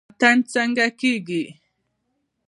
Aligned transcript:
اتن 0.11 0.37
څنګه 0.53 0.85
کیږي؟ 0.99 1.43